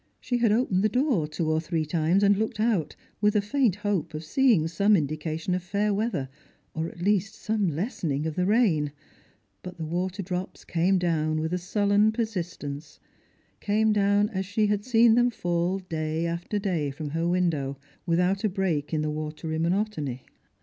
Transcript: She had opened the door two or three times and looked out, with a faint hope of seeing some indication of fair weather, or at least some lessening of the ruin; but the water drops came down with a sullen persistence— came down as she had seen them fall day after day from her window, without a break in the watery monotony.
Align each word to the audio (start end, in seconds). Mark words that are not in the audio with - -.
She 0.19 0.39
had 0.39 0.51
opened 0.51 0.83
the 0.83 0.89
door 0.89 1.27
two 1.27 1.47
or 1.47 1.61
three 1.61 1.85
times 1.85 2.23
and 2.23 2.35
looked 2.35 2.59
out, 2.59 2.95
with 3.21 3.35
a 3.35 3.39
faint 3.41 3.75
hope 3.75 4.15
of 4.15 4.23
seeing 4.23 4.67
some 4.67 4.95
indication 4.95 5.53
of 5.53 5.61
fair 5.61 5.93
weather, 5.93 6.27
or 6.73 6.87
at 6.87 7.03
least 7.03 7.35
some 7.35 7.67
lessening 7.67 8.25
of 8.25 8.33
the 8.33 8.47
ruin; 8.47 8.93
but 9.61 9.77
the 9.77 9.85
water 9.85 10.23
drops 10.23 10.65
came 10.65 10.97
down 10.97 11.39
with 11.39 11.53
a 11.53 11.59
sullen 11.59 12.11
persistence— 12.11 12.99
came 13.59 13.93
down 13.93 14.29
as 14.29 14.47
she 14.47 14.65
had 14.65 14.83
seen 14.83 15.13
them 15.13 15.29
fall 15.29 15.77
day 15.77 16.25
after 16.25 16.57
day 16.57 16.89
from 16.89 17.11
her 17.11 17.27
window, 17.27 17.77
without 18.07 18.43
a 18.43 18.49
break 18.49 18.95
in 18.95 19.03
the 19.03 19.11
watery 19.11 19.59
monotony. 19.59 20.23